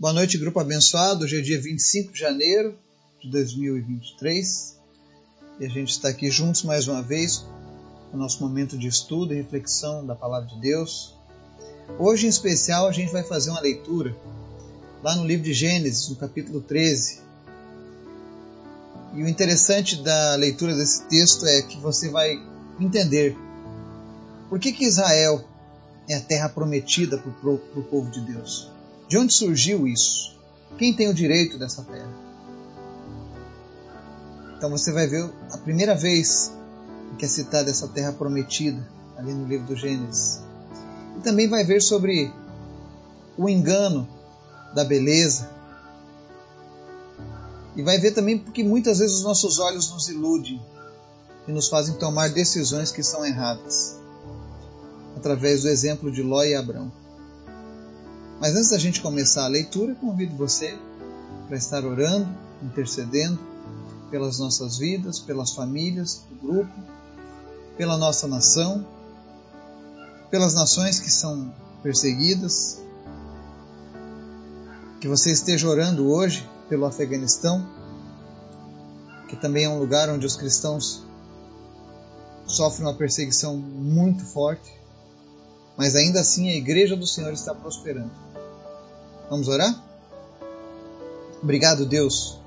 Boa 0.00 0.12
noite, 0.12 0.38
grupo 0.38 0.60
abençoado. 0.60 1.24
Hoje 1.24 1.38
é 1.38 1.40
dia 1.40 1.60
25 1.60 2.12
de 2.12 2.20
janeiro 2.20 2.78
de 3.20 3.28
2023 3.32 4.78
e 5.58 5.66
a 5.66 5.68
gente 5.68 5.90
está 5.90 6.08
aqui 6.08 6.30
juntos 6.30 6.62
mais 6.62 6.86
uma 6.86 7.02
vez 7.02 7.44
no 8.12 8.18
nosso 8.20 8.40
momento 8.40 8.78
de 8.78 8.86
estudo 8.86 9.34
e 9.34 9.38
reflexão 9.38 10.06
da 10.06 10.14
Palavra 10.14 10.46
de 10.50 10.60
Deus. 10.60 11.16
Hoje, 11.98 12.26
em 12.26 12.28
especial, 12.28 12.86
a 12.86 12.92
gente 12.92 13.10
vai 13.10 13.24
fazer 13.24 13.50
uma 13.50 13.58
leitura 13.58 14.16
lá 15.02 15.16
no 15.16 15.26
livro 15.26 15.44
de 15.44 15.52
Gênesis, 15.52 16.08
no 16.08 16.14
capítulo 16.14 16.60
13. 16.60 17.20
E 19.16 19.22
o 19.24 19.26
interessante 19.26 20.00
da 20.00 20.36
leitura 20.36 20.76
desse 20.76 21.08
texto 21.08 21.44
é 21.44 21.60
que 21.62 21.76
você 21.80 22.08
vai 22.08 22.40
entender 22.78 23.36
por 24.48 24.60
que, 24.60 24.70
que 24.70 24.84
Israel 24.84 25.44
é 26.08 26.14
a 26.14 26.20
terra 26.20 26.48
prometida 26.48 27.18
para 27.18 27.50
o 27.50 27.82
povo 27.90 28.08
de 28.12 28.20
Deus. 28.20 28.77
De 29.08 29.16
onde 29.16 29.32
surgiu 29.32 29.88
isso? 29.88 30.36
Quem 30.76 30.94
tem 30.94 31.08
o 31.08 31.14
direito 31.14 31.58
dessa 31.58 31.82
terra? 31.82 32.12
Então 34.56 34.70
você 34.70 34.92
vai 34.92 35.06
ver 35.06 35.32
a 35.50 35.56
primeira 35.58 35.94
vez 35.94 36.52
que 37.18 37.24
é 37.24 37.28
citada 37.28 37.70
essa 37.70 37.88
terra 37.88 38.12
prometida 38.12 38.86
ali 39.16 39.32
no 39.32 39.46
livro 39.46 39.66
do 39.66 39.76
Gênesis. 39.76 40.40
E 41.16 41.20
também 41.20 41.48
vai 41.48 41.64
ver 41.64 41.80
sobre 41.80 42.30
o 43.36 43.48
engano 43.48 44.06
da 44.74 44.84
beleza. 44.84 45.50
E 47.74 47.82
vai 47.82 47.98
ver 47.98 48.12
também 48.12 48.38
porque 48.38 48.62
muitas 48.62 48.98
vezes 48.98 49.16
os 49.16 49.22
nossos 49.22 49.58
olhos 49.58 49.90
nos 49.90 50.08
iludem 50.08 50.60
e 51.46 51.52
nos 51.52 51.68
fazem 51.68 51.94
tomar 51.94 52.28
decisões 52.28 52.92
que 52.92 53.02
são 53.02 53.24
erradas. 53.24 53.96
Através 55.16 55.62
do 55.62 55.68
exemplo 55.68 56.12
de 56.12 56.22
Ló 56.22 56.42
e 56.44 56.54
Abrão. 56.54 56.92
Mas 58.40 58.54
antes 58.54 58.70
da 58.70 58.78
gente 58.78 59.00
começar 59.00 59.44
a 59.44 59.48
leitura, 59.48 59.94
convido 59.94 60.36
você 60.36 60.78
para 61.48 61.56
estar 61.56 61.84
orando, 61.84 62.28
intercedendo 62.62 63.38
pelas 64.10 64.38
nossas 64.38 64.78
vidas, 64.78 65.18
pelas 65.18 65.52
famílias 65.52 66.22
do 66.30 66.36
grupo, 66.36 66.72
pela 67.76 67.96
nossa 67.96 68.28
nação, 68.28 68.86
pelas 70.30 70.54
nações 70.54 71.00
que 71.00 71.10
são 71.10 71.52
perseguidas. 71.82 72.80
Que 75.00 75.08
você 75.08 75.32
esteja 75.32 75.68
orando 75.68 76.08
hoje 76.08 76.48
pelo 76.68 76.84
Afeganistão, 76.84 77.66
que 79.28 79.36
também 79.36 79.64
é 79.64 79.68
um 79.68 79.78
lugar 79.78 80.08
onde 80.08 80.26
os 80.26 80.36
cristãos 80.36 81.04
sofrem 82.46 82.86
uma 82.86 82.94
perseguição 82.94 83.56
muito 83.56 84.24
forte, 84.24 84.72
mas 85.76 85.94
ainda 85.94 86.20
assim 86.20 86.48
a 86.50 86.56
igreja 86.56 86.96
do 86.96 87.06
Senhor 87.06 87.32
está 87.32 87.54
prosperando. 87.54 88.10
Vamos 89.30 89.48
orar? 89.48 89.74
Obrigado, 91.42 91.86
Deus, 91.86 92.38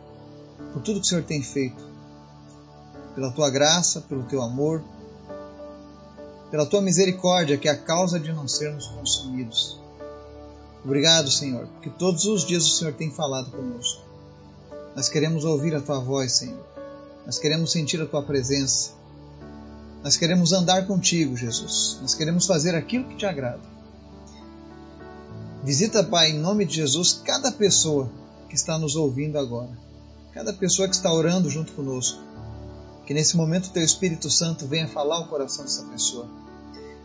por 0.74 0.82
tudo 0.82 1.00
que 1.00 1.06
o 1.06 1.10
Senhor 1.10 1.24
tem 1.24 1.42
feito, 1.42 1.82
pela 3.16 3.32
tua 3.32 3.50
graça, 3.50 4.02
pelo 4.02 4.24
teu 4.24 4.42
amor, 4.42 4.84
pela 6.50 6.66
tua 6.66 6.82
misericórdia, 6.82 7.58
que 7.58 7.70
é 7.70 7.72
a 7.72 7.78
causa 7.78 8.20
de 8.20 8.34
não 8.34 8.48
sermos 8.48 8.88
consumidos. 8.88 9.80
Obrigado, 10.84 11.30
Senhor, 11.30 11.68
porque 11.68 11.90
todos 11.92 12.26
os 12.26 12.46
dias 12.46 12.66
o 12.66 12.78
Senhor 12.78 12.94
tem 12.94 13.12
falado 13.12 13.52
conosco. 13.52 14.02
Nós 14.96 15.08
queremos 15.08 15.46
ouvir 15.46 15.76
a 15.76 15.82
tua 15.82 16.00
voz, 16.00 16.34
Senhor. 16.34 16.66
Nós 17.26 17.38
queremos 17.38 17.72
sentir 17.72 18.02
a 18.02 18.06
tua 18.06 18.24
presença. 18.24 18.92
Nós 20.04 20.18
queremos 20.18 20.52
andar 20.52 20.88
contigo, 20.88 21.38
Jesus. 21.38 22.00
Nós 22.02 22.16
queremos 22.16 22.46
fazer 22.46 22.76
aquilo 22.76 23.08
que 23.08 23.16
te 23.16 23.26
agrada. 23.26 23.62
Visita, 25.64 26.04
Pai, 26.04 26.32
em 26.32 26.40
nome 26.40 26.66
de 26.66 26.78
Jesus, 26.78 27.22
cada 27.24 27.52
pessoa 27.52 28.10
que 28.50 28.56
está 28.56 28.80
nos 28.80 28.96
ouvindo 28.96 29.38
agora, 29.38 29.70
cada 30.34 30.52
pessoa 30.52 30.88
que 30.88 30.96
está 30.96 31.14
orando 31.14 31.52
junto 31.52 31.74
conosco. 31.74 32.20
Que 33.06 33.14
nesse 33.14 33.38
momento 33.38 33.70
Teu 33.70 33.84
Espírito 33.84 34.28
Santo 34.28 34.66
venha 34.66 34.88
falar 34.88 35.20
o 35.20 35.28
coração 35.28 35.64
dessa 35.64 35.84
pessoa, 35.84 36.28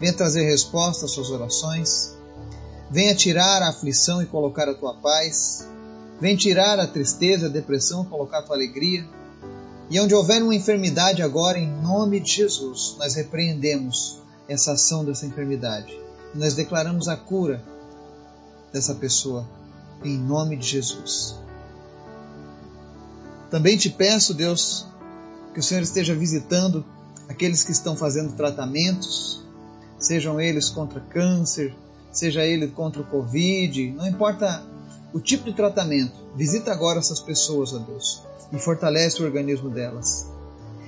venha 0.01 0.15
trazer 0.15 0.45
resposta 0.45 1.05
às 1.05 1.11
suas 1.11 1.29
orações, 1.29 2.17
venha 2.91 3.15
tirar 3.15 3.61
a 3.61 3.69
aflição 3.69 4.23
e 4.23 4.27
colocar 4.27 4.67
a 4.71 4.75
Tua 4.75 4.95
paz, 4.95 5.69
venha 6.19 6.37
tirar 6.37 6.81
a 6.81 6.87
tristeza, 6.87 7.47
a 7.47 7.51
depressão 7.51 8.05
e 8.05 8.07
colocar 8.07 8.39
a 8.39 8.43
Tua 8.43 8.57
alegria. 8.57 9.07
E 9.91 10.01
onde 10.01 10.15
houver 10.15 10.43
uma 10.43 10.55
enfermidade 10.55 11.23
agora, 11.23 11.59
em 11.59 11.71
nome 11.83 12.21
de 12.21 12.33
Jesus, 12.33 12.97
nós 12.99 13.15
repreendemos 13.17 14.19
essa 14.49 14.73
ação 14.73 15.05
dessa 15.05 15.27
enfermidade. 15.27 15.95
Nós 16.35 16.55
declaramos 16.55 17.07
a 17.07 17.17
cura 17.19 17.63
dessa 18.73 18.95
pessoa, 18.95 19.49
em 20.05 20.19
nome 20.19 20.57
de 20.57 20.67
Jesus. 20.67 21.37
Também 23.51 23.77
te 23.77 23.91
peço, 23.91 24.35
Deus, 24.35 24.87
que 25.55 25.61
o 25.61 25.63
Senhor 25.63 25.83
esteja 25.83 26.15
visitando 26.15 26.85
aqueles 27.29 27.65
que 27.65 27.73
estão 27.73 27.97
fazendo 27.97 28.35
tratamentos, 28.35 29.43
sejam 29.99 30.41
eles 30.41 30.69
contra 30.69 31.01
câncer, 31.01 31.75
seja 32.13 32.45
ele 32.45 32.69
contra 32.69 33.03
o 33.03 33.07
Covid, 33.07 33.93
não 33.93 34.07
importa 34.07 34.63
o 35.13 35.21
tipo 35.21 35.45
de 35.45 35.55
tratamento, 35.55 36.15
visita 36.35 36.73
agora 36.73 36.99
essas 36.99 37.21
pessoas, 37.21 37.73
ó 37.73 37.79
Deus, 37.79 38.23
e 38.53 38.59
fortalece 38.59 39.23
o 39.23 39.25
organismo 39.25 39.71
delas. 39.71 40.27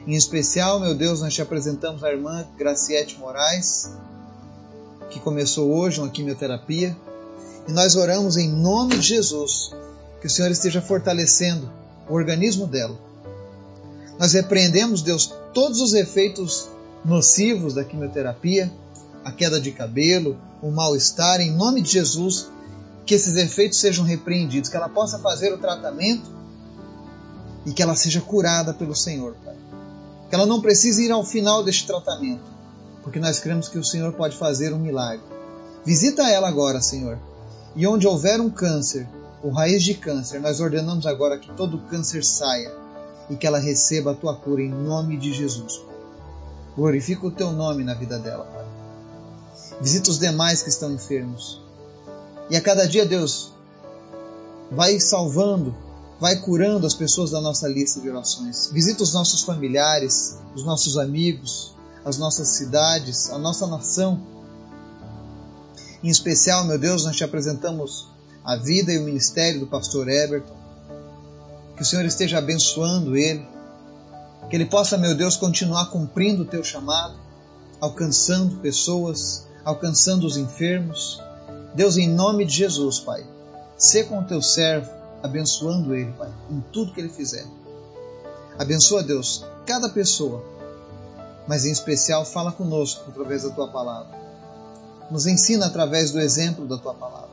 Em 0.06 0.14
especial, 0.14 0.80
meu 0.80 0.94
Deus, 0.94 1.20
nós 1.20 1.34
te 1.34 1.42
apresentamos 1.42 2.02
a 2.02 2.10
irmã 2.10 2.46
Graciete 2.56 3.18
Moraes, 3.18 3.92
que 5.10 5.20
começou 5.20 5.70
hoje 5.70 6.00
uma 6.00 6.08
quimioterapia. 6.08 6.96
E 7.68 7.72
nós 7.72 7.96
oramos 7.96 8.38
em 8.38 8.48
nome 8.48 8.96
de 8.96 9.02
Jesus 9.02 9.70
que 10.20 10.26
o 10.26 10.30
Senhor 10.30 10.50
esteja 10.50 10.80
fortalecendo 10.80 11.70
o 12.08 12.14
organismo 12.14 12.66
dela. 12.66 12.98
Nós 14.18 14.32
repreendemos, 14.32 15.02
Deus, 15.02 15.32
todos 15.52 15.80
os 15.80 15.92
efeitos 15.92 16.66
nocivos 17.04 17.74
da 17.74 17.84
quimioterapia, 17.84 18.72
a 19.22 19.30
queda 19.30 19.60
de 19.60 19.70
cabelo, 19.70 20.36
o 20.62 20.70
mal-estar, 20.70 21.40
em 21.40 21.52
nome 21.52 21.82
de 21.82 21.92
Jesus, 21.92 22.48
que 23.04 23.14
esses 23.14 23.36
efeitos 23.36 23.78
sejam 23.78 24.04
repreendidos, 24.04 24.70
que 24.70 24.76
ela 24.76 24.88
possa 24.88 25.18
fazer 25.18 25.52
o 25.52 25.58
tratamento 25.58 26.28
e 27.64 27.72
que 27.72 27.82
ela 27.82 27.94
seja 27.94 28.20
curada 28.20 28.72
pelo 28.72 28.96
Senhor, 28.96 29.36
Pai. 29.44 29.56
Que 30.28 30.34
ela 30.34 30.46
não 30.46 30.60
precise 30.60 31.04
ir 31.04 31.12
ao 31.12 31.24
final 31.24 31.62
deste 31.62 31.86
tratamento, 31.86 32.42
porque 33.02 33.20
nós 33.20 33.38
cremos 33.38 33.68
que 33.68 33.78
o 33.78 33.84
Senhor 33.84 34.12
pode 34.14 34.36
fazer 34.36 34.72
um 34.72 34.78
milagre. 34.78 35.24
Visita 35.84 36.28
ela 36.28 36.48
agora, 36.48 36.80
Senhor, 36.80 37.18
e 37.74 37.86
onde 37.86 38.06
houver 38.06 38.40
um 38.40 38.50
câncer, 38.50 39.08
ou 39.42 39.50
raiz 39.50 39.82
de 39.82 39.94
câncer, 39.94 40.40
nós 40.40 40.60
ordenamos 40.60 41.06
agora 41.06 41.38
que 41.38 41.52
todo 41.52 41.78
câncer 41.82 42.24
saia 42.24 42.72
e 43.30 43.36
que 43.36 43.46
ela 43.46 43.58
receba 43.58 44.12
a 44.12 44.14
tua 44.14 44.34
cura 44.34 44.62
em 44.62 44.70
nome 44.70 45.16
de 45.16 45.32
Jesus. 45.32 45.80
Glorifica 46.76 47.26
o 47.26 47.30
teu 47.30 47.52
nome 47.52 47.84
na 47.84 47.94
vida 47.94 48.18
dela, 48.18 48.44
Pai. 48.44 48.64
Visita 49.80 50.10
os 50.10 50.18
demais 50.18 50.62
que 50.62 50.68
estão 50.68 50.92
enfermos. 50.92 51.60
E 52.50 52.56
a 52.56 52.60
cada 52.60 52.86
dia, 52.86 53.04
Deus, 53.06 53.52
vai 54.70 54.98
salvando, 54.98 55.74
vai 56.20 56.36
curando 56.36 56.86
as 56.86 56.94
pessoas 56.94 57.30
da 57.30 57.40
nossa 57.40 57.68
lista 57.68 58.00
de 58.00 58.08
orações. 58.08 58.70
Visita 58.72 59.02
os 59.02 59.12
nossos 59.12 59.42
familiares, 59.42 60.38
os 60.54 60.64
nossos 60.64 60.96
amigos, 60.96 61.74
as 62.04 62.18
nossas 62.18 62.48
cidades, 62.48 63.30
a 63.30 63.38
nossa 63.38 63.66
nação 63.66 64.37
em 66.02 66.08
especial, 66.08 66.64
meu 66.64 66.78
Deus, 66.78 67.04
nós 67.04 67.16
te 67.16 67.24
apresentamos 67.24 68.08
a 68.44 68.56
vida 68.56 68.92
e 68.92 68.98
o 68.98 69.04
ministério 69.04 69.60
do 69.60 69.66
pastor 69.66 70.08
Everton. 70.08 70.56
Que 71.76 71.82
o 71.82 71.84
Senhor 71.84 72.04
esteja 72.04 72.38
abençoando 72.38 73.16
ele. 73.16 73.46
Que 74.48 74.56
ele 74.56 74.66
possa, 74.66 74.96
meu 74.96 75.14
Deus, 75.14 75.36
continuar 75.36 75.90
cumprindo 75.90 76.42
o 76.42 76.46
teu 76.46 76.64
chamado, 76.64 77.14
alcançando 77.80 78.56
pessoas, 78.56 79.46
alcançando 79.64 80.26
os 80.26 80.36
enfermos. 80.36 81.20
Deus, 81.74 81.96
em 81.96 82.08
nome 82.08 82.44
de 82.44 82.54
Jesus, 82.54 83.00
Pai, 83.00 83.26
sê 83.76 84.04
com 84.04 84.20
o 84.20 84.24
teu 84.24 84.40
servo, 84.40 84.90
abençoando 85.22 85.94
ele, 85.94 86.12
Pai, 86.12 86.32
em 86.50 86.60
tudo 86.72 86.92
que 86.92 87.00
ele 87.00 87.10
fizer. 87.10 87.46
Abençoa, 88.58 89.02
Deus, 89.02 89.44
cada 89.66 89.88
pessoa, 89.90 90.42
mas 91.46 91.64
em 91.64 91.70
especial 91.70 92.24
fala 92.24 92.50
conosco 92.50 93.04
através 93.08 93.42
da 93.42 93.50
tua 93.50 93.68
palavra. 93.68 94.27
Nos 95.10 95.26
ensina 95.26 95.66
através 95.66 96.10
do 96.10 96.20
exemplo 96.20 96.66
da 96.66 96.76
tua 96.76 96.94
palavra. 96.94 97.28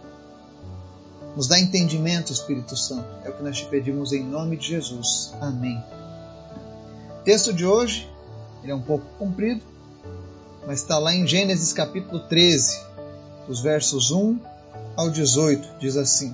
Nos 1.36 1.48
dá 1.48 1.60
entendimento, 1.60 2.32
Espírito 2.32 2.78
Santo. 2.78 3.08
É 3.24 3.30
o 3.30 3.34
que 3.34 3.44
nós 3.44 3.58
te 3.58 3.66
pedimos 3.66 4.14
em 4.14 4.24
nome 4.24 4.56
de 4.56 4.68
Jesus. 4.68 5.34
Amém. 5.42 5.84
O 7.20 7.24
texto 7.26 7.54
de 7.54 7.66
hoje, 7.66 8.10
ele 8.64 8.72
é 8.72 8.76
um 8.76 8.82
pouco 8.82 9.06
comprido, 9.20 9.62
mas 10.66 10.80
está 10.80 10.98
lá 10.98 11.14
em 11.14 11.28
Gênesis 11.28 11.74
capítulo 11.74 12.22
13, 12.22 12.80
dos 13.48 13.60
versos 13.60 14.12
1 14.12 14.40
ao 14.96 15.10
18. 15.10 15.80
Diz 15.80 15.98
assim: 15.98 16.34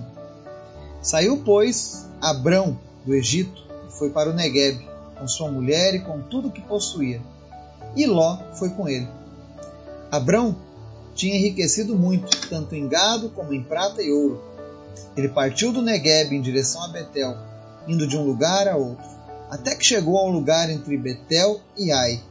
Saiu, 1.01 1.41
pois, 1.43 2.05
Abrão 2.21 2.77
do 3.03 3.15
Egito 3.15 3.63
e 3.87 3.91
foi 3.91 4.11
para 4.11 4.29
o 4.29 4.33
Negueb, 4.33 4.87
com 5.17 5.27
sua 5.27 5.49
mulher 5.49 5.95
e 5.95 5.99
com 5.99 6.21
tudo 6.21 6.51
que 6.51 6.61
possuía. 6.61 7.19
E 7.95 8.05
Ló 8.05 8.37
foi 8.53 8.69
com 8.69 8.87
ele. 8.87 9.09
Abrão 10.11 10.55
tinha 11.13 11.35
enriquecido 11.35 11.95
muito, 11.95 12.47
tanto 12.47 12.75
em 12.75 12.87
gado 12.87 13.29
como 13.29 13.53
em 13.53 13.63
prata 13.63 14.01
e 14.01 14.11
ouro. 14.11 14.41
Ele 15.15 15.29
partiu 15.29 15.71
do 15.71 15.81
Negueb 15.81 16.33
em 16.33 16.41
direção 16.41 16.83
a 16.83 16.87
Betel, 16.87 17.35
indo 17.87 18.07
de 18.07 18.17
um 18.17 18.25
lugar 18.25 18.67
a 18.67 18.75
outro, 18.75 19.09
até 19.49 19.75
que 19.75 19.85
chegou 19.85 20.17
ao 20.17 20.29
lugar 20.29 20.69
entre 20.69 20.97
Betel 20.97 21.59
e 21.77 21.91
Ai, 21.91 22.21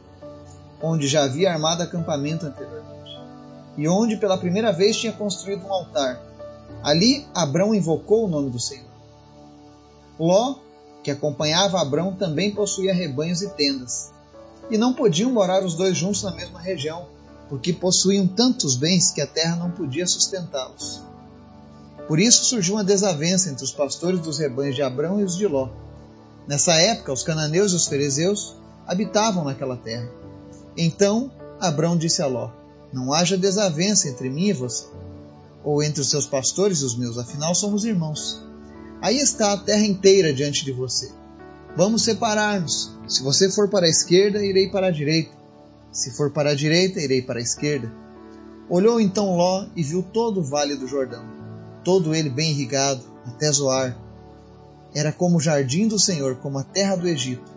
onde 0.81 1.07
já 1.07 1.23
havia 1.23 1.51
armado 1.51 1.83
acampamento 1.83 2.45
anteriormente, 2.45 3.19
e 3.77 3.87
onde 3.87 4.17
pela 4.17 4.37
primeira 4.37 4.71
vez 4.71 4.97
tinha 4.97 5.13
construído 5.13 5.65
um 5.65 5.71
altar. 5.71 6.19
Ali 6.83 7.27
Abrão 7.33 7.75
invocou 7.75 8.25
o 8.25 8.29
nome 8.29 8.49
do 8.49 8.59
Senhor. 8.59 8.89
Ló, 10.19 10.55
que 11.03 11.11
acompanhava 11.11 11.79
Abrão, 11.79 12.15
também 12.15 12.51
possuía 12.51 12.93
rebanhos 12.93 13.41
e 13.41 13.49
tendas, 13.49 14.11
e 14.69 14.77
não 14.77 14.93
podiam 14.93 15.31
morar 15.31 15.63
os 15.63 15.75
dois 15.75 15.95
juntos 15.95 16.23
na 16.23 16.31
mesma 16.31 16.59
região, 16.59 17.07
porque 17.51 17.73
possuíam 17.73 18.25
tantos 18.25 18.77
bens 18.77 19.11
que 19.11 19.19
a 19.19 19.27
terra 19.27 19.57
não 19.57 19.71
podia 19.71 20.07
sustentá-los. 20.07 21.01
Por 22.07 22.17
isso 22.17 22.45
surgiu 22.45 22.75
uma 22.75 22.83
desavença 22.83 23.49
entre 23.49 23.65
os 23.65 23.73
pastores 23.73 24.21
dos 24.21 24.39
rebanhos 24.39 24.73
de 24.73 24.81
Abrão 24.81 25.19
e 25.19 25.25
os 25.25 25.35
de 25.35 25.45
Ló. 25.45 25.67
Nessa 26.47 26.75
época, 26.75 27.11
os 27.11 27.23
cananeus 27.23 27.73
e 27.73 27.75
os 27.75 27.87
fariseus 27.87 28.55
habitavam 28.87 29.43
naquela 29.43 29.75
terra. 29.75 30.09
Então 30.77 31.29
Abrão 31.59 31.97
disse 31.97 32.21
a 32.21 32.25
Ló: 32.25 32.51
Não 32.93 33.11
haja 33.11 33.37
desavença 33.37 34.07
entre 34.07 34.29
mim 34.29 34.47
e 34.47 34.53
você, 34.53 34.85
ou 35.61 35.83
entre 35.83 35.99
os 35.99 36.09
seus 36.09 36.25
pastores 36.25 36.79
e 36.79 36.85
os 36.85 36.95
meus, 36.95 37.17
afinal 37.17 37.53
somos 37.53 37.83
irmãos. 37.83 38.41
Aí 39.01 39.17
está 39.17 39.51
a 39.51 39.57
terra 39.57 39.83
inteira 39.83 40.33
diante 40.33 40.63
de 40.63 40.71
você. 40.71 41.11
Vamos 41.75 42.03
separar-nos. 42.03 42.97
Se 43.09 43.21
você 43.21 43.51
for 43.51 43.67
para 43.67 43.87
a 43.87 43.89
esquerda, 43.89 44.41
irei 44.41 44.69
para 44.69 44.87
a 44.87 44.91
direita. 44.91 45.40
Se 45.91 46.11
for 46.11 46.31
para 46.31 46.51
a 46.51 46.55
direita, 46.55 47.01
irei 47.01 47.21
para 47.21 47.39
a 47.39 47.43
esquerda. 47.43 47.91
Olhou 48.69 49.01
então 49.01 49.35
Ló 49.35 49.65
e 49.75 49.83
viu 49.83 50.01
todo 50.01 50.39
o 50.39 50.43
vale 50.43 50.75
do 50.75 50.87
Jordão, 50.87 51.25
todo 51.83 52.15
ele 52.15 52.29
bem 52.29 52.51
irrigado, 52.51 53.03
até 53.25 53.51
Zoar. 53.51 53.97
Era 54.95 55.11
como 55.11 55.37
o 55.37 55.41
jardim 55.41 55.87
do 55.87 55.99
Senhor, 55.99 56.37
como 56.37 56.57
a 56.57 56.63
terra 56.63 56.95
do 56.95 57.07
Egito. 57.07 57.51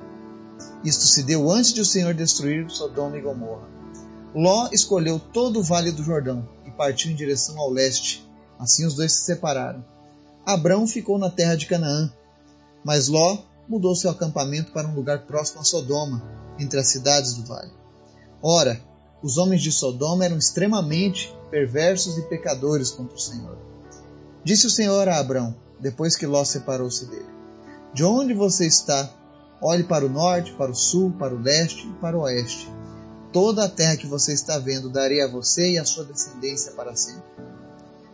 Isto 0.84 1.06
se 1.06 1.22
deu 1.22 1.50
antes 1.50 1.72
de 1.72 1.80
o 1.80 1.84
Senhor 1.84 2.14
destruir 2.14 2.68
Sodoma 2.68 3.16
e 3.16 3.20
Gomorra. 3.20 3.68
Ló 4.34 4.68
escolheu 4.72 5.20
todo 5.20 5.60
o 5.60 5.62
vale 5.62 5.92
do 5.92 6.02
Jordão 6.02 6.48
e 6.66 6.70
partiu 6.72 7.12
em 7.12 7.14
direção 7.14 7.58
ao 7.58 7.70
leste. 7.70 8.28
Assim 8.58 8.84
os 8.84 8.94
dois 8.94 9.12
se 9.12 9.24
separaram. 9.24 9.84
Abrão 10.44 10.86
ficou 10.86 11.18
na 11.18 11.30
terra 11.30 11.54
de 11.54 11.66
Canaã, 11.66 12.12
mas 12.84 13.08
Ló 13.08 13.38
mudou 13.68 13.94
seu 13.94 14.10
acampamento 14.10 14.72
para 14.72 14.88
um 14.88 14.94
lugar 14.94 15.26
próximo 15.26 15.60
a 15.60 15.64
Sodoma, 15.64 16.22
entre 16.58 16.78
as 16.78 16.88
cidades 16.88 17.34
do 17.34 17.44
vale. 17.46 17.83
Ora, 18.46 18.78
os 19.22 19.38
homens 19.38 19.62
de 19.62 19.72
Sodoma 19.72 20.22
eram 20.22 20.36
extremamente 20.36 21.34
perversos 21.50 22.18
e 22.18 22.28
pecadores 22.28 22.90
contra 22.90 23.16
o 23.16 23.18
Senhor. 23.18 23.56
Disse 24.44 24.66
o 24.66 24.70
Senhor 24.70 25.08
a 25.08 25.18
Abrão, 25.18 25.56
depois 25.80 26.14
que 26.14 26.26
Ló 26.26 26.44
separou-se 26.44 27.06
dele: 27.06 27.30
De 27.94 28.04
onde 28.04 28.34
você 28.34 28.66
está? 28.66 29.10
Olhe 29.62 29.82
para 29.82 30.04
o 30.04 30.10
norte, 30.10 30.52
para 30.52 30.70
o 30.70 30.74
sul, 30.74 31.10
para 31.18 31.34
o 31.34 31.40
leste 31.40 31.88
e 31.88 31.92
para 31.94 32.18
o 32.18 32.20
oeste. 32.20 32.70
Toda 33.32 33.64
a 33.64 33.68
terra 33.68 33.96
que 33.96 34.06
você 34.06 34.34
está 34.34 34.58
vendo 34.58 34.90
darei 34.90 35.22
a 35.22 35.26
você 35.26 35.72
e 35.72 35.78
a 35.78 35.84
sua 35.86 36.04
descendência 36.04 36.72
para 36.72 36.94
sempre. 36.94 37.24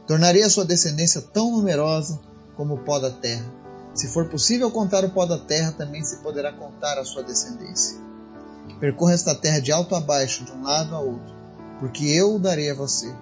Tornarei 0.06 0.44
a 0.44 0.50
sua 0.50 0.64
descendência 0.64 1.20
tão 1.20 1.50
numerosa 1.50 2.20
como 2.56 2.74
o 2.74 2.84
pó 2.84 3.00
da 3.00 3.10
terra. 3.10 3.52
Se 3.92 4.06
for 4.06 4.28
possível 4.28 4.70
contar 4.70 5.04
o 5.04 5.10
pó 5.10 5.26
da 5.26 5.38
terra, 5.38 5.72
também 5.72 6.04
se 6.04 6.18
poderá 6.18 6.52
contar 6.52 6.98
a 6.98 7.04
sua 7.04 7.24
descendência. 7.24 8.09
Percorra 8.78 9.12
esta 9.12 9.34
terra 9.34 9.60
de 9.60 9.72
alto 9.72 9.94
a 9.94 10.00
baixo, 10.00 10.44
de 10.44 10.52
um 10.52 10.62
lado 10.62 10.94
a 10.94 11.00
outro, 11.00 11.34
porque 11.80 12.04
eu 12.04 12.36
o 12.36 12.38
darei 12.38 12.70
a 12.70 12.74
você. 12.74 13.12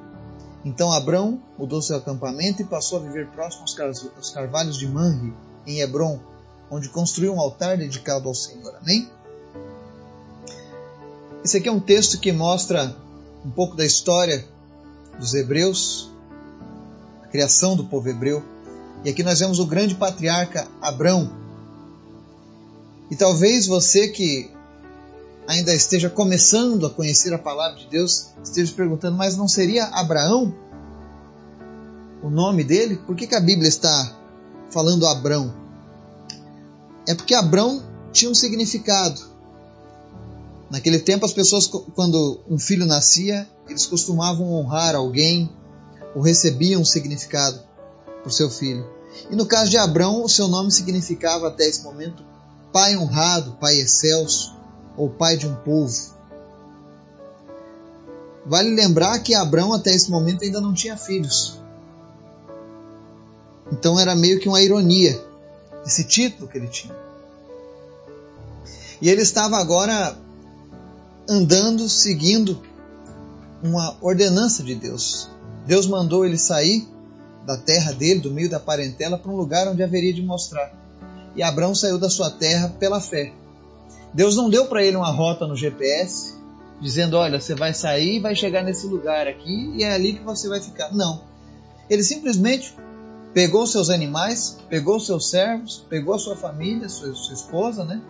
Então 0.64 0.92
Abrão 0.92 1.40
mudou 1.58 1.80
seu 1.80 1.96
acampamento 1.96 2.62
e 2.62 2.64
passou 2.64 2.98
a 2.98 3.02
viver 3.02 3.28
próximo 3.28 3.64
aos 4.16 4.30
carvalhos 4.30 4.76
de 4.76 4.86
Manre, 4.86 5.32
em 5.66 5.80
Hebron, 5.80 6.20
onde 6.70 6.88
construiu 6.88 7.32
um 7.32 7.40
altar 7.40 7.78
dedicado 7.78 8.28
ao 8.28 8.34
Senhor. 8.34 8.74
Amém? 8.76 9.08
Esse 11.44 11.56
aqui 11.56 11.68
é 11.68 11.72
um 11.72 11.80
texto 11.80 12.18
que 12.18 12.32
mostra 12.32 12.94
um 13.44 13.50
pouco 13.50 13.76
da 13.76 13.84
história 13.84 14.44
dos 15.18 15.34
hebreus, 15.34 16.10
a 17.22 17.26
criação 17.28 17.76
do 17.76 17.84
povo 17.84 18.08
hebreu. 18.08 18.42
E 19.04 19.10
aqui 19.10 19.22
nós 19.22 19.38
vemos 19.38 19.58
o 19.58 19.66
grande 19.66 19.94
patriarca 19.94 20.66
Abrão. 20.82 21.32
E 23.10 23.16
talvez 23.16 23.66
você 23.66 24.08
que 24.08 24.50
ainda 25.48 25.74
esteja 25.74 26.10
começando 26.10 26.84
a 26.84 26.90
conhecer 26.90 27.32
a 27.32 27.38
palavra 27.38 27.78
de 27.78 27.86
Deus, 27.86 28.28
esteja 28.44 28.70
perguntando, 28.74 29.16
mas 29.16 29.34
não 29.34 29.48
seria 29.48 29.86
Abraão 29.86 30.54
o 32.22 32.28
nome 32.28 32.62
dele? 32.62 32.98
Por 32.98 33.16
que, 33.16 33.26
que 33.26 33.34
a 33.34 33.40
Bíblia 33.40 33.66
está 33.66 34.14
falando 34.70 35.06
Abrão? 35.06 35.54
É 37.06 37.14
porque 37.14 37.34
Abrão 37.34 37.82
tinha 38.12 38.30
um 38.30 38.34
significado. 38.34 39.22
Naquele 40.70 40.98
tempo, 40.98 41.24
as 41.24 41.32
pessoas, 41.32 41.66
quando 41.66 42.42
um 42.46 42.58
filho 42.58 42.84
nascia, 42.84 43.48
eles 43.66 43.86
costumavam 43.86 44.52
honrar 44.52 44.94
alguém 44.94 45.50
ou 46.14 46.20
recebiam 46.20 46.82
um 46.82 46.84
significado 46.84 47.58
por 48.22 48.30
seu 48.30 48.50
filho. 48.50 48.86
E 49.30 49.34
no 49.34 49.46
caso 49.46 49.70
de 49.70 49.78
Abrão, 49.78 50.22
o 50.22 50.28
seu 50.28 50.46
nome 50.46 50.70
significava 50.70 51.48
até 51.48 51.66
esse 51.66 51.82
momento 51.82 52.22
pai 52.70 52.98
honrado, 52.98 53.56
pai 53.58 53.78
excelso 53.78 54.57
ou 54.98 55.08
pai 55.08 55.36
de 55.36 55.46
um 55.46 55.54
povo. 55.54 55.94
Vale 58.44 58.74
lembrar 58.74 59.18
que 59.20 59.34
Abrão 59.34 59.72
até 59.72 59.90
esse 59.94 60.10
momento 60.10 60.44
ainda 60.44 60.60
não 60.60 60.74
tinha 60.74 60.96
filhos. 60.96 61.60
Então 63.70 63.98
era 63.98 64.14
meio 64.14 64.40
que 64.40 64.48
uma 64.48 64.60
ironia 64.60 65.28
esse 65.86 66.04
título 66.04 66.48
que 66.48 66.58
ele 66.58 66.68
tinha. 66.68 66.94
E 69.00 69.08
ele 69.08 69.22
estava 69.22 69.56
agora 69.56 70.16
andando, 71.28 71.88
seguindo 71.88 72.60
uma 73.62 73.96
ordenança 74.00 74.62
de 74.62 74.74
Deus. 74.74 75.28
Deus 75.66 75.86
mandou 75.86 76.24
ele 76.24 76.38
sair 76.38 76.86
da 77.46 77.56
terra 77.56 77.92
dele, 77.92 78.20
do 78.20 78.30
meio 78.30 78.50
da 78.50 78.60
parentela, 78.60 79.18
para 79.18 79.30
um 79.30 79.36
lugar 79.36 79.68
onde 79.68 79.82
haveria 79.82 80.12
de 80.12 80.22
mostrar. 80.22 80.72
E 81.36 81.42
Abraão 81.42 81.74
saiu 81.74 81.98
da 81.98 82.10
sua 82.10 82.30
terra 82.30 82.68
pela 82.78 83.00
fé. 83.00 83.32
Deus 84.12 84.36
não 84.36 84.48
deu 84.48 84.66
para 84.66 84.82
ele 84.82 84.96
uma 84.96 85.10
rota 85.10 85.46
no 85.46 85.56
GPS, 85.56 86.34
dizendo: 86.80 87.16
olha, 87.16 87.40
você 87.40 87.54
vai 87.54 87.74
sair 87.74 88.20
vai 88.20 88.34
chegar 88.34 88.62
nesse 88.62 88.86
lugar 88.86 89.26
aqui 89.26 89.72
e 89.76 89.84
é 89.84 89.92
ali 89.92 90.14
que 90.14 90.24
você 90.24 90.48
vai 90.48 90.60
ficar. 90.60 90.92
Não. 90.94 91.22
Ele 91.88 92.02
simplesmente 92.02 92.74
pegou 93.32 93.66
seus 93.66 93.90
animais, 93.90 94.58
pegou 94.68 94.98
seus 95.00 95.30
servos, 95.30 95.84
pegou 95.88 96.18
sua 96.18 96.36
família, 96.36 96.88
sua, 96.88 97.14
sua 97.14 97.34
esposa, 97.34 97.84
né? 97.84 98.00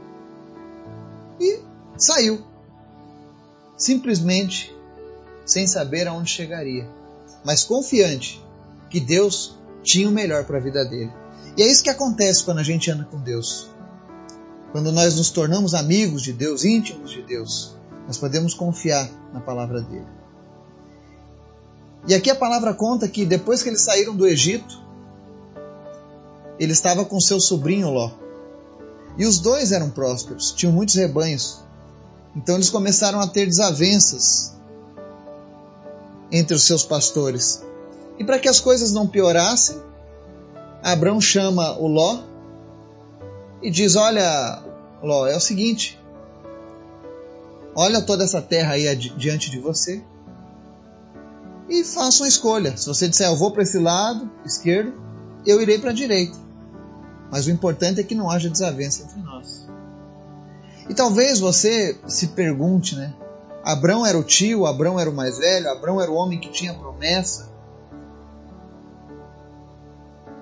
E 1.40 1.60
saiu. 1.96 2.42
Simplesmente 3.76 4.74
sem 5.46 5.66
saber 5.66 6.06
aonde 6.06 6.30
chegaria, 6.30 6.86
mas 7.44 7.64
confiante 7.64 8.44
que 8.90 9.00
Deus 9.00 9.56
tinha 9.82 10.08
o 10.08 10.12
melhor 10.12 10.44
para 10.44 10.58
a 10.58 10.60
vida 10.60 10.84
dele. 10.84 11.12
E 11.56 11.62
é 11.62 11.66
isso 11.66 11.82
que 11.82 11.90
acontece 11.90 12.44
quando 12.44 12.58
a 12.58 12.62
gente 12.62 12.90
anda 12.90 13.04
com 13.04 13.18
Deus. 13.18 13.68
Quando 14.72 14.92
nós 14.92 15.16
nos 15.16 15.30
tornamos 15.30 15.74
amigos 15.74 16.22
de 16.22 16.32
Deus, 16.32 16.64
íntimos 16.64 17.10
de 17.10 17.22
Deus, 17.22 17.74
nós 18.06 18.18
podemos 18.18 18.54
confiar 18.54 19.08
na 19.32 19.40
palavra 19.40 19.80
dele. 19.80 20.06
E 22.06 22.14
aqui 22.14 22.30
a 22.30 22.34
palavra 22.34 22.74
conta 22.74 23.08
que 23.08 23.24
depois 23.24 23.62
que 23.62 23.68
eles 23.68 23.82
saíram 23.82 24.14
do 24.14 24.26
Egito, 24.26 24.78
ele 26.58 26.72
estava 26.72 27.04
com 27.04 27.20
seu 27.20 27.40
sobrinho 27.40 27.90
Ló. 27.90 28.10
E 29.16 29.26
os 29.26 29.38
dois 29.38 29.72
eram 29.72 29.90
prósperos, 29.90 30.52
tinham 30.52 30.72
muitos 30.72 30.94
rebanhos. 30.94 31.60
Então 32.36 32.54
eles 32.54 32.70
começaram 32.70 33.20
a 33.20 33.26
ter 33.26 33.46
desavenças 33.46 34.54
entre 36.30 36.54
os 36.54 36.62
seus 36.64 36.84
pastores. 36.84 37.62
E 38.18 38.24
para 38.24 38.38
que 38.38 38.48
as 38.48 38.60
coisas 38.60 38.92
não 38.92 39.06
piorassem, 39.06 39.80
Abraão 40.82 41.20
chama 41.20 41.76
o 41.78 41.88
Ló 41.88 42.22
e 43.62 43.70
diz: 43.70 43.96
Olha, 43.96 44.62
Ló, 45.02 45.26
é 45.26 45.36
o 45.36 45.40
seguinte. 45.40 45.98
Olha 47.74 48.02
toda 48.02 48.24
essa 48.24 48.42
terra 48.42 48.72
aí 48.72 48.94
diante 48.96 49.50
de 49.50 49.58
você 49.58 50.02
e 51.68 51.84
faça 51.84 52.22
uma 52.22 52.28
escolha. 52.28 52.76
Se 52.76 52.86
você 52.86 53.08
disser 53.08 53.28
eu 53.28 53.36
vou 53.36 53.52
para 53.52 53.62
esse 53.62 53.78
lado 53.78 54.28
esquerdo, 54.44 54.94
eu 55.46 55.60
irei 55.60 55.78
para 55.78 55.90
a 55.90 55.94
direita. 55.94 56.36
Mas 57.30 57.46
o 57.46 57.50
importante 57.50 58.00
é 58.00 58.04
que 58.04 58.14
não 58.14 58.30
haja 58.30 58.48
desavença 58.48 59.02
entre 59.02 59.20
nós. 59.20 59.68
E 60.88 60.94
talvez 60.94 61.38
você 61.38 61.98
se 62.06 62.28
pergunte, 62.28 62.96
né? 62.96 63.14
Abrão 63.62 64.06
era 64.06 64.18
o 64.18 64.24
tio, 64.24 64.64
Abrão 64.64 64.98
era 64.98 65.10
o 65.10 65.14
mais 65.14 65.36
velho, 65.36 65.70
Abrão 65.70 66.00
era 66.00 66.10
o 66.10 66.14
homem 66.14 66.40
que 66.40 66.50
tinha 66.50 66.72
promessa. 66.72 67.50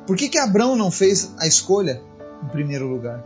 Por 0.07 0.17
que, 0.17 0.29
que 0.29 0.39
Abrão 0.39 0.77
não 0.77 0.93
fez 0.93 1.33
a 1.39 1.47
escolha 1.49 2.01
em 2.47 2.49
primeiro 2.49 2.87
lugar? 2.87 3.25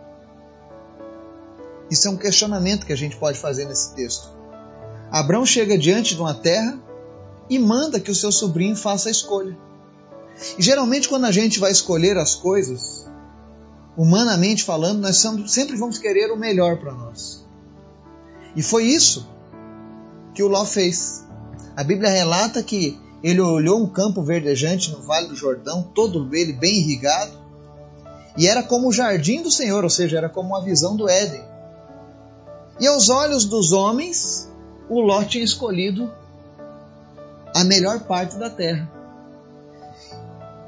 Isso 1.90 2.08
é 2.08 2.10
um 2.10 2.16
questionamento 2.16 2.86
que 2.86 2.92
a 2.92 2.96
gente 2.96 3.16
pode 3.16 3.38
fazer 3.38 3.66
nesse 3.66 3.94
texto. 3.94 4.28
Abrão 5.10 5.44
chega 5.44 5.76
diante 5.76 6.14
de 6.14 6.20
uma 6.20 6.34
terra 6.34 6.78
e 7.48 7.58
manda 7.58 8.00
que 8.00 8.10
o 8.10 8.14
seu 8.14 8.30
sobrinho 8.30 8.76
faça 8.76 9.08
a 9.08 9.12
escolha. 9.12 9.58
E 10.56 10.62
geralmente, 10.62 11.08
quando 11.08 11.26
a 11.26 11.32
gente 11.32 11.58
vai 11.58 11.72
escolher 11.72 12.16
as 12.16 12.34
coisas, 12.34 13.06
humanamente 13.96 14.64
falando, 14.64 15.00
nós 15.00 15.22
sempre 15.48 15.76
vamos 15.76 15.98
querer 15.98 16.30
o 16.30 16.36
melhor 16.36 16.78
para 16.78 16.94
nós. 16.94 17.44
E 18.54 18.62
foi 18.62 18.84
isso 18.84 19.28
que 20.32 20.42
o 20.42 20.48
Ló 20.48 20.64
fez. 20.64 21.26
A 21.76 21.82
Bíblia 21.82 22.08
relata 22.08 22.62
que 22.62 22.98
ele 23.22 23.40
olhou 23.40 23.82
um 23.82 23.88
campo 23.88 24.22
verdejante 24.22 24.90
no 24.92 25.02
Vale 25.02 25.28
do 25.28 25.36
Jordão, 25.36 25.82
todo 25.94 26.34
ele 26.34 26.52
bem 26.52 26.78
irrigado, 26.78 27.39
e 28.36 28.46
era 28.46 28.62
como 28.62 28.88
o 28.88 28.92
jardim 28.92 29.42
do 29.42 29.50
Senhor, 29.50 29.82
ou 29.84 29.90
seja, 29.90 30.18
era 30.18 30.28
como 30.28 30.50
uma 30.50 30.62
visão 30.62 30.96
do 30.96 31.08
Éden. 31.08 31.44
E 32.78 32.86
aos 32.86 33.08
olhos 33.08 33.44
dos 33.44 33.72
homens, 33.72 34.48
o 34.88 35.00
Ló 35.00 35.22
tinha 35.24 35.44
escolhido 35.44 36.10
a 37.54 37.64
melhor 37.64 38.00
parte 38.00 38.36
da 38.36 38.48
terra. 38.48 38.90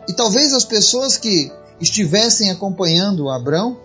E 0.08 0.12
talvez 0.12 0.52
as 0.52 0.64
pessoas 0.64 1.16
que 1.16 1.50
estivessem 1.80 2.50
acompanhando 2.50 3.30
Abrão, 3.30 3.78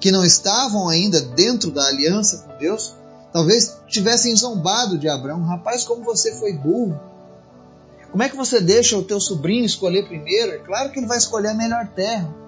que 0.00 0.10
não 0.10 0.24
estavam 0.24 0.88
ainda 0.88 1.20
dentro 1.20 1.70
da 1.70 1.86
aliança 1.86 2.44
com 2.46 2.58
Deus, 2.58 2.94
talvez 3.32 3.78
tivessem 3.86 4.36
zombado 4.36 4.98
de 4.98 5.08
Abrão. 5.08 5.42
Rapaz, 5.44 5.84
como 5.84 6.04
você 6.04 6.34
foi 6.34 6.52
burro. 6.52 7.00
Como 8.10 8.22
é 8.22 8.28
que 8.28 8.36
você 8.36 8.60
deixa 8.60 8.96
o 8.96 9.02
teu 9.02 9.18
sobrinho 9.18 9.64
escolher 9.64 10.06
primeiro? 10.06 10.52
É 10.52 10.58
claro 10.58 10.90
que 10.90 10.98
ele 10.98 11.06
vai 11.06 11.18
escolher 11.18 11.48
a 11.48 11.54
melhor 11.54 11.88
terra. 11.88 12.43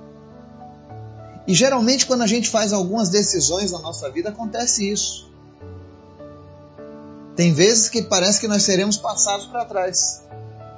E 1.47 1.55
geralmente 1.55 2.07
quando 2.07 2.23
a 2.23 2.27
gente 2.27 2.51
faz 2.51 2.73
algumas 2.73 3.09
decisões 3.09 3.71
na 3.71 3.79
nossa 3.79 4.11
vida 4.11 4.31
acontece 4.31 4.91
isso. 4.91 5.31
Tem 7.37 7.53
vezes 7.53 7.89
que 7.89 8.03
parece 8.03 8.41
que 8.41 8.49
nós 8.49 8.63
seremos 8.63 8.97
passados 8.97 9.47
para 9.47 9.65
trás 9.65 10.23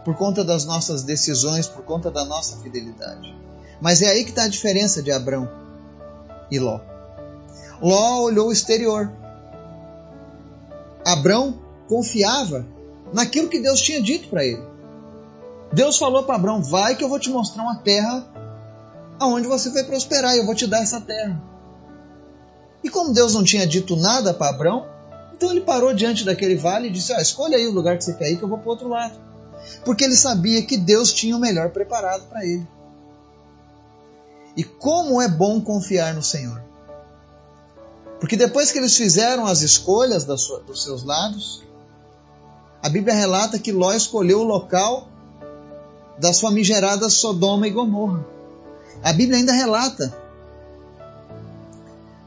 por 0.05 0.17
conta 0.17 0.45
das 0.45 0.65
nossas 0.65 1.03
decisões, 1.03 1.67
por 1.67 1.85
conta 1.85 2.11
da 2.11 2.25
nossa 2.25 2.57
fidelidade. 2.59 3.35
Mas 3.81 4.03
é 4.03 4.09
aí 4.09 4.25
que 4.25 4.31
está 4.31 4.45
a 4.45 4.49
diferença 4.49 5.03
de 5.03 5.13
Abrão 5.13 5.49
e 6.51 6.59
Ló. 6.59 6.81
Ló 7.81 8.23
olhou 8.23 8.49
o 8.49 8.53
exterior. 8.53 9.13
Abrão 11.05 11.61
confiava 11.87 12.67
naquilo 13.13 13.49
que 13.49 13.61
Deus 13.61 13.81
tinha 13.81 14.03
dito 14.03 14.29
para 14.29 14.45
ele. 14.45 14.63
Deus 15.73 15.97
falou 15.97 16.25
para 16.25 16.35
Abrão: 16.35 16.63
Vai 16.63 16.97
que 16.97 17.05
eu 17.05 17.09
vou 17.09 17.21
te 17.21 17.31
mostrar 17.31 17.63
uma 17.63 17.77
terra 17.77 18.27
aonde 19.19 19.49
você 19.49 19.71
vai 19.71 19.85
prosperar 19.85 20.37
eu 20.37 20.47
vou 20.47 20.55
te 20.55 20.67
dar 20.67 20.83
essa 20.83 21.01
terra. 21.01 21.41
E 22.83 22.89
como 22.89 23.13
Deus 23.13 23.35
não 23.35 23.43
tinha 23.43 23.67
dito 23.67 23.97
nada 23.97 24.33
para 24.33 24.51
Abrão, 24.51 24.87
então 25.35 25.51
ele 25.51 25.61
parou 25.61 25.95
diante 25.95 26.25
daquele 26.25 26.57
vale 26.57 26.89
e 26.89 26.91
disse: 26.91 27.13
ah, 27.13 27.21
Escolha 27.21 27.57
aí 27.57 27.67
o 27.67 27.73
lugar 27.73 27.97
que 27.97 28.05
você 28.05 28.15
quer 28.15 28.31
ir 28.31 28.37
que 28.37 28.43
eu 28.43 28.49
vou 28.49 28.59
para 28.59 28.69
o 28.69 28.71
outro 28.71 28.89
lado. 28.89 29.19
Porque 29.85 30.05
ele 30.05 30.17
sabia 30.17 30.63
que 30.63 30.77
Deus 30.77 31.13
tinha 31.13 31.37
o 31.37 31.41
melhor 31.41 31.71
preparado 31.71 32.25
para 32.29 32.45
ele. 32.45 32.67
E 34.57 34.65
como 34.65 35.21
é 35.21 35.29
bom 35.29 35.61
confiar 35.61 36.15
no 36.15 36.23
Senhor. 36.23 36.63
Porque 38.19 38.37
depois 38.37 38.73
que 38.73 38.79
eles 38.79 38.97
fizeram 38.97 39.47
as 39.47 39.63
escolhas 39.63 40.25
dos 40.25 40.83
seus 40.83 41.05
lados, 41.05 41.63
a 42.83 42.89
Bíblia 42.89 43.15
relata 43.15 43.59
que 43.59 43.71
Ló 43.71 43.93
escolheu 43.93 44.41
o 44.41 44.45
local 44.45 45.09
da 46.19 46.33
sua 46.33 46.51
migerada 46.51 47.09
Sodoma 47.09 47.69
e 47.69 47.71
Gomorra. 47.71 48.38
A 49.03 49.13
Bíblia 49.13 49.39
ainda 49.39 49.53
relata 49.53 50.17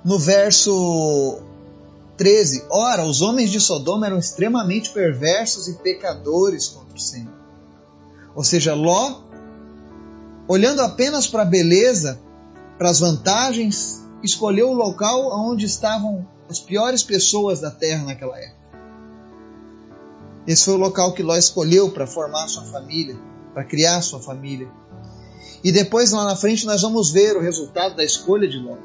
no 0.03 0.17
verso 0.17 1.39
13: 2.17 2.65
Ora, 2.69 3.05
os 3.05 3.21
homens 3.21 3.49
de 3.49 3.59
Sodoma 3.59 4.07
eram 4.07 4.17
extremamente 4.17 4.91
perversos 4.91 5.67
e 5.67 5.73
pecadores 5.75 6.67
contra 6.67 6.95
o 6.95 6.99
Senhor. 6.99 7.33
Ou 8.35 8.43
seja, 8.43 8.73
Ló 8.73 9.21
olhando 10.47 10.81
apenas 10.81 11.27
para 11.27 11.43
a 11.43 11.45
beleza, 11.45 12.19
para 12.77 12.89
as 12.89 12.99
vantagens, 12.99 14.01
escolheu 14.23 14.69
o 14.69 14.73
local 14.73 15.31
onde 15.49 15.65
estavam 15.65 16.27
as 16.49 16.59
piores 16.59 17.03
pessoas 17.03 17.61
da 17.61 17.71
terra 17.71 18.03
naquela 18.03 18.37
época. 18.37 18.61
Esse 20.45 20.65
foi 20.65 20.73
o 20.73 20.77
local 20.77 21.13
que 21.13 21.23
Ló 21.23 21.35
escolheu 21.35 21.91
para 21.91 22.07
formar 22.07 22.47
sua 22.47 22.63
família, 22.63 23.17
para 23.53 23.63
criar 23.63 24.01
sua 24.01 24.19
família. 24.19 24.69
E 25.63 25.71
depois 25.71 26.11
lá 26.11 26.25
na 26.25 26.35
frente 26.35 26.65
nós 26.65 26.81
vamos 26.81 27.11
ver 27.11 27.35
o 27.37 27.41
resultado 27.41 27.95
da 27.95 28.03
escolha 28.03 28.47
de 28.47 28.57
Ló. 28.57 28.77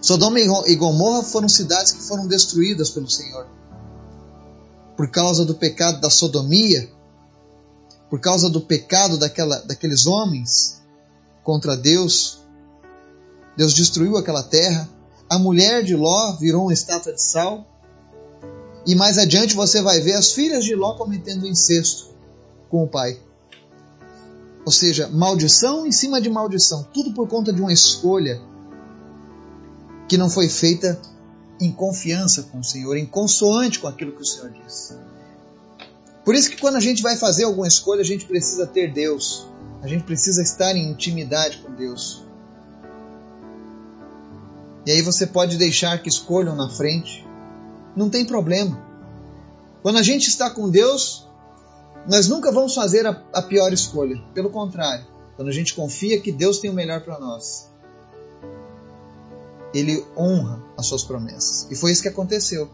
Sodoma 0.00 0.40
e 0.40 0.76
Gomorra 0.76 1.22
foram 1.22 1.48
cidades 1.48 1.92
que 1.92 2.02
foram 2.02 2.26
destruídas 2.26 2.90
pelo 2.90 3.10
Senhor. 3.10 3.46
Por 4.96 5.10
causa 5.10 5.44
do 5.44 5.54
pecado 5.54 6.00
da 6.00 6.10
sodomia, 6.10 6.90
por 8.08 8.20
causa 8.20 8.50
do 8.50 8.60
pecado 8.60 9.18
daquela, 9.18 9.56
daqueles 9.60 10.06
homens 10.06 10.80
contra 11.44 11.76
Deus, 11.76 12.40
Deus 13.56 13.74
destruiu 13.74 14.16
aquela 14.16 14.42
terra. 14.42 14.88
A 15.28 15.38
mulher 15.38 15.84
de 15.84 15.94
Ló 15.94 16.36
virou 16.36 16.62
uma 16.62 16.72
estátua 16.72 17.12
de 17.12 17.22
sal. 17.22 17.66
E 18.86 18.94
mais 18.94 19.18
adiante 19.18 19.54
você 19.54 19.82
vai 19.82 20.00
ver 20.00 20.14
as 20.14 20.32
filhas 20.32 20.64
de 20.64 20.74
Ló 20.74 20.94
cometendo 20.94 21.46
incesto 21.46 22.08
com 22.68 22.82
o 22.82 22.88
pai. 22.88 23.20
Ou 24.64 24.72
seja, 24.72 25.08
maldição 25.08 25.86
em 25.86 25.92
cima 25.92 26.20
de 26.20 26.28
maldição, 26.28 26.86
tudo 26.92 27.12
por 27.12 27.26
conta 27.28 27.52
de 27.52 27.60
uma 27.60 27.72
escolha 27.72 28.40
que 30.08 30.18
não 30.18 30.28
foi 30.28 30.48
feita 30.48 31.00
em 31.60 31.70
confiança 31.70 32.42
com 32.44 32.60
o 32.60 32.64
Senhor, 32.64 32.96
em 32.96 33.06
consoante 33.06 33.78
com 33.78 33.86
aquilo 33.86 34.12
que 34.12 34.22
o 34.22 34.26
Senhor 34.26 34.50
disse. 34.50 34.94
Por 36.24 36.34
isso 36.34 36.50
que 36.50 36.56
quando 36.56 36.76
a 36.76 36.80
gente 36.80 37.02
vai 37.02 37.16
fazer 37.16 37.44
alguma 37.44 37.68
escolha, 37.68 38.00
a 38.00 38.04
gente 38.04 38.24
precisa 38.24 38.66
ter 38.66 38.92
Deus. 38.92 39.46
A 39.82 39.88
gente 39.88 40.04
precisa 40.04 40.42
estar 40.42 40.76
em 40.76 40.90
intimidade 40.90 41.58
com 41.58 41.72
Deus. 41.72 42.22
E 44.86 44.90
aí 44.90 45.02
você 45.02 45.26
pode 45.26 45.56
deixar 45.56 46.02
que 46.02 46.08
escolham 46.08 46.54
na 46.54 46.68
frente. 46.68 47.26
Não 47.96 48.10
tem 48.10 48.24
problema. 48.24 48.82
Quando 49.82 49.98
a 49.98 50.02
gente 50.02 50.28
está 50.28 50.50
com 50.50 50.68
Deus, 50.68 51.26
nós 52.08 52.28
nunca 52.28 52.50
vamos 52.50 52.74
fazer 52.74 53.06
a, 53.06 53.22
a 53.32 53.42
pior 53.42 53.72
escolha. 53.72 54.20
Pelo 54.34 54.50
contrário, 54.50 55.06
quando 55.36 55.48
a 55.48 55.52
gente 55.52 55.74
confia 55.74 56.20
que 56.20 56.32
Deus 56.32 56.58
tem 56.58 56.70
o 56.70 56.74
melhor 56.74 57.02
para 57.02 57.18
nós, 57.18 57.68
Ele 59.72 60.04
honra 60.16 60.62
as 60.76 60.86
suas 60.86 61.04
promessas. 61.04 61.70
E 61.70 61.76
foi 61.76 61.92
isso 61.92 62.02
que 62.02 62.08
aconteceu. 62.08 62.68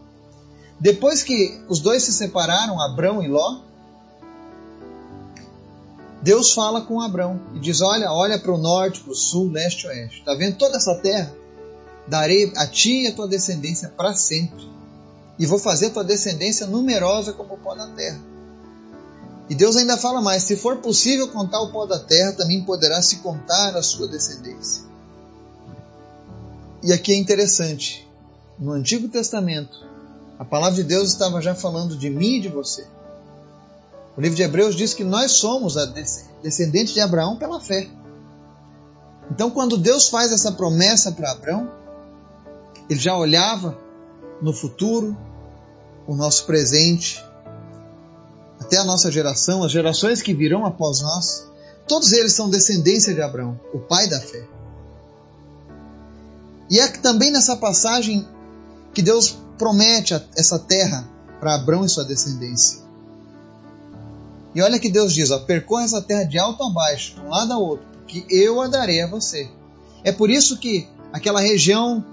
Depois 0.79 1.23
que 1.23 1.59
os 1.67 1.79
dois 1.79 2.03
se 2.03 2.13
separaram, 2.13 2.79
Abrão 2.79 3.23
e 3.23 3.27
Ló, 3.27 3.61
Deus 6.21 6.53
fala 6.53 6.81
com 6.81 7.01
Abrão 7.01 7.39
e 7.53 7.59
diz: 7.59 7.81
Olha, 7.81 8.11
olha 8.11 8.39
para 8.39 8.51
o 8.51 8.57
norte, 8.57 8.99
para 9.01 9.11
o 9.11 9.15
sul, 9.15 9.51
leste 9.51 9.85
e 9.85 9.87
oeste. 9.87 10.19
Está 10.19 10.33
vendo 10.35 10.57
toda 10.57 10.77
essa 10.77 10.95
terra? 10.95 11.33
Darei 12.07 12.51
a 12.55 12.65
ti 12.67 13.03
e 13.03 13.07
a 13.07 13.13
tua 13.13 13.27
descendência 13.27 13.89
para 13.89 14.13
sempre. 14.13 14.67
E 15.37 15.45
vou 15.45 15.59
fazer 15.59 15.87
a 15.87 15.89
tua 15.91 16.03
descendência 16.03 16.65
numerosa 16.65 17.33
como 17.33 17.53
o 17.53 17.57
pó 17.57 17.75
da 17.75 17.87
terra. 17.87 18.19
E 19.49 19.55
Deus 19.55 19.75
ainda 19.75 19.97
fala 19.97 20.21
mais: 20.21 20.43
se 20.43 20.55
for 20.55 20.77
possível 20.77 21.29
contar 21.29 21.61
o 21.61 21.71
pó 21.71 21.85
da 21.85 21.99
terra, 21.99 22.33
também 22.33 22.63
poderá 22.63 23.01
se 23.01 23.17
contar 23.17 23.75
a 23.75 23.81
sua 23.81 24.07
descendência. 24.07 24.83
E 26.83 26.91
aqui 26.91 27.13
é 27.13 27.15
interessante: 27.15 28.07
no 28.59 28.71
Antigo 28.71 29.07
Testamento, 29.07 29.85
a 30.37 30.45
palavra 30.45 30.75
de 30.75 30.83
Deus 30.83 31.09
estava 31.09 31.41
já 31.41 31.55
falando 31.55 31.97
de 31.97 32.09
mim 32.09 32.35
e 32.35 32.41
de 32.41 32.49
você. 32.49 32.85
O 34.17 34.21
livro 34.21 34.35
de 34.35 34.43
Hebreus 34.43 34.75
diz 34.75 34.93
que 34.93 35.03
nós 35.03 35.33
somos 35.33 35.77
a 35.77 35.85
descendente 36.41 36.93
de 36.93 36.99
Abraão 36.99 37.37
pela 37.37 37.61
fé. 37.61 37.87
Então, 39.29 39.51
quando 39.51 39.77
Deus 39.77 40.09
faz 40.09 40.31
essa 40.31 40.51
promessa 40.51 41.11
para 41.11 41.31
Abraão, 41.31 41.71
ele 42.89 42.99
já 42.99 43.15
olhava 43.15 43.77
no 44.41 44.53
futuro, 44.53 45.15
o 46.07 46.15
nosso 46.15 46.45
presente, 46.45 47.23
até 48.67 48.77
a 48.77 48.83
nossa 48.83 49.09
geração, 49.09 49.63
as 49.63 49.71
gerações 49.71 50.21
que 50.21 50.33
virão 50.33 50.65
após 50.65 50.99
nós, 50.99 51.47
todos 51.87 52.11
eles 52.11 52.33
são 52.33 52.49
descendência 52.49 53.13
de 53.13 53.21
Abraão, 53.21 53.57
o 53.73 53.79
pai 53.79 54.09
da 54.09 54.19
fé. 54.19 54.45
E 56.69 56.77
é 56.77 56.87
também 56.89 57.31
nessa 57.31 57.55
passagem 57.55 58.27
que 58.93 59.01
Deus 59.01 59.37
promete 59.57 60.21
essa 60.35 60.59
terra 60.59 61.09
para 61.39 61.55
Abraão 61.55 61.85
e 61.85 61.89
sua 61.89 62.03
descendência. 62.03 62.85
E 64.53 64.61
olha 64.61 64.79
que 64.79 64.89
Deus 64.89 65.13
diz: 65.13 65.31
ó, 65.31 65.39
percorra 65.39 65.85
essa 65.85 66.01
terra 66.01 66.25
de 66.25 66.37
alto 66.37 66.61
a 66.61 66.69
baixo, 66.69 67.15
de 67.15 67.21
um 67.21 67.29
lado 67.29 67.53
a 67.53 67.57
outro, 67.57 67.87
porque 67.99 68.25
eu 68.29 68.61
a 68.61 68.67
darei 68.67 69.01
a 69.01 69.07
você. 69.07 69.49
É 70.03 70.11
por 70.11 70.29
isso 70.29 70.57
que 70.57 70.89
aquela 71.13 71.39
região 71.39 72.05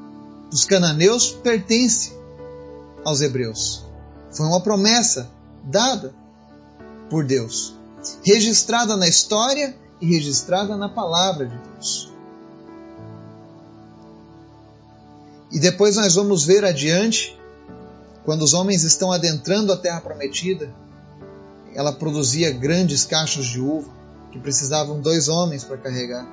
dos 0.48 0.64
cananeus 0.64 1.32
pertence 1.32 2.12
aos 3.04 3.20
hebreus. 3.20 3.84
Foi 4.30 4.46
uma 4.46 4.60
promessa 4.60 5.28
dada 5.64 6.14
por 7.14 7.24
Deus, 7.24 7.72
registrada 8.24 8.96
na 8.96 9.06
história 9.06 9.72
e 10.00 10.06
registrada 10.06 10.76
na 10.76 10.88
palavra 10.88 11.46
de 11.46 11.56
Deus. 11.56 12.12
E 15.52 15.60
depois 15.60 15.94
nós 15.94 16.16
vamos 16.16 16.44
ver 16.44 16.64
adiante, 16.64 17.38
quando 18.24 18.42
os 18.42 18.52
homens 18.52 18.82
estão 18.82 19.12
adentrando 19.12 19.72
a 19.72 19.76
terra 19.76 20.00
prometida, 20.00 20.74
ela 21.72 21.92
produzia 21.92 22.50
grandes 22.50 23.04
cachos 23.04 23.46
de 23.46 23.60
uva 23.60 23.92
que 24.32 24.40
precisavam 24.40 25.00
dois 25.00 25.28
homens 25.28 25.62
para 25.62 25.76
carregar. 25.76 26.26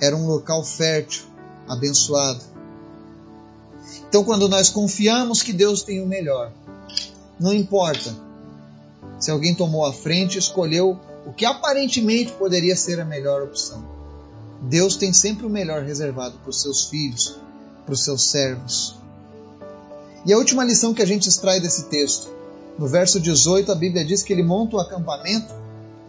Era 0.00 0.14
um 0.14 0.28
local 0.28 0.62
fértil, 0.62 1.24
abençoado. 1.66 2.44
Então, 4.08 4.22
quando 4.22 4.48
nós 4.48 4.70
confiamos 4.70 5.42
que 5.42 5.52
Deus 5.52 5.82
tem 5.82 6.00
o 6.00 6.06
melhor, 6.06 6.52
não 7.40 7.52
importa 7.52 8.25
se 9.18 9.30
alguém 9.30 9.54
tomou 9.54 9.84
a 9.84 9.92
frente 9.92 10.36
e 10.36 10.38
escolheu 10.38 10.98
o 11.26 11.32
que 11.32 11.44
aparentemente 11.44 12.32
poderia 12.32 12.76
ser 12.76 13.00
a 13.00 13.04
melhor 13.04 13.42
opção. 13.42 13.84
Deus 14.62 14.96
tem 14.96 15.12
sempre 15.12 15.46
o 15.46 15.50
melhor 15.50 15.82
reservado 15.82 16.38
para 16.38 16.50
os 16.50 16.62
seus 16.62 16.84
filhos, 16.84 17.38
para 17.84 17.94
os 17.94 18.04
seus 18.04 18.30
servos. 18.30 18.96
E 20.24 20.32
a 20.32 20.38
última 20.38 20.64
lição 20.64 20.94
que 20.94 21.02
a 21.02 21.06
gente 21.06 21.28
extrai 21.28 21.60
desse 21.60 21.84
texto, 21.84 22.28
no 22.78 22.86
verso 22.86 23.20
18, 23.20 23.70
a 23.70 23.74
Bíblia 23.74 24.04
diz 24.04 24.22
que 24.22 24.32
ele 24.32 24.42
monta 24.42 24.76
um 24.76 24.80
acampamento 24.80 25.54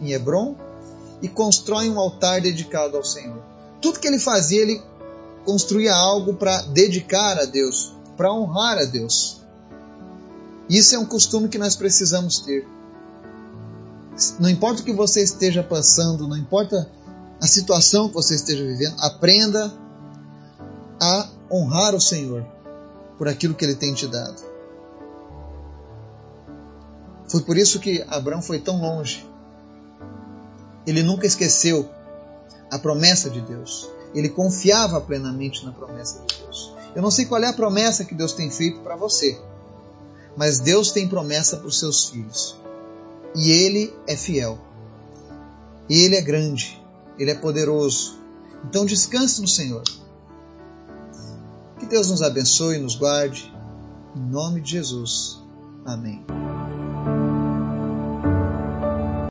em 0.00 0.12
Hebron 0.12 0.54
e 1.22 1.28
constrói 1.28 1.88
um 1.88 1.98
altar 1.98 2.40
dedicado 2.40 2.96
ao 2.96 3.04
Senhor. 3.04 3.42
Tudo 3.80 4.00
que 4.00 4.08
ele 4.08 4.18
fazia, 4.18 4.62
ele 4.62 4.82
construía 5.44 5.94
algo 5.94 6.34
para 6.34 6.62
dedicar 6.62 7.38
a 7.38 7.44
Deus, 7.44 7.92
para 8.16 8.32
honrar 8.32 8.78
a 8.78 8.84
Deus. 8.84 9.40
Isso 10.68 10.94
é 10.94 10.98
um 10.98 11.06
costume 11.06 11.48
que 11.48 11.58
nós 11.58 11.74
precisamos 11.74 12.40
ter. 12.40 12.66
Não 14.40 14.48
importa 14.48 14.82
o 14.82 14.84
que 14.84 14.92
você 14.92 15.22
esteja 15.22 15.62
passando, 15.62 16.26
não 16.26 16.36
importa 16.36 16.90
a 17.40 17.46
situação 17.46 18.08
que 18.08 18.14
você 18.14 18.34
esteja 18.34 18.64
vivendo, 18.64 18.96
aprenda 18.98 19.72
a 21.00 21.28
honrar 21.50 21.94
o 21.94 22.00
Senhor 22.00 22.44
por 23.16 23.28
aquilo 23.28 23.54
que 23.54 23.64
ele 23.64 23.76
tem 23.76 23.94
te 23.94 24.06
dado. 24.06 24.42
Foi 27.28 27.42
por 27.42 27.56
isso 27.56 27.78
que 27.78 28.04
Abraão 28.08 28.42
foi 28.42 28.58
tão 28.58 28.80
longe. 28.80 29.28
Ele 30.86 31.02
nunca 31.02 31.26
esqueceu 31.26 31.88
a 32.70 32.78
promessa 32.78 33.28
de 33.28 33.40
Deus. 33.40 33.88
Ele 34.14 34.30
confiava 34.30 35.00
plenamente 35.00 35.64
na 35.64 35.72
promessa 35.72 36.24
de 36.26 36.38
Deus. 36.38 36.74
Eu 36.94 37.02
não 37.02 37.10
sei 37.10 37.26
qual 37.26 37.42
é 37.42 37.48
a 37.48 37.52
promessa 37.52 38.04
que 38.04 38.14
Deus 38.14 38.32
tem 38.32 38.50
feito 38.50 38.80
para 38.80 38.96
você, 38.96 39.38
mas 40.36 40.58
Deus 40.58 40.90
tem 40.90 41.06
promessa 41.06 41.58
para 41.58 41.66
os 41.66 41.78
seus 41.78 42.06
filhos. 42.06 42.56
E 43.34 43.50
Ele 43.50 43.94
é 44.06 44.16
fiel. 44.16 44.58
Ele 45.88 46.16
é 46.16 46.20
grande. 46.20 46.80
Ele 47.18 47.30
é 47.30 47.34
poderoso. 47.34 48.18
Então 48.64 48.84
descanse 48.84 49.40
no 49.40 49.48
Senhor. 49.48 49.82
Que 51.78 51.86
Deus 51.86 52.10
nos 52.10 52.22
abençoe 52.22 52.76
e 52.76 52.80
nos 52.80 52.96
guarde. 52.96 53.52
Em 54.16 54.20
nome 54.20 54.60
de 54.60 54.72
Jesus. 54.72 55.42
Amém. 55.84 56.24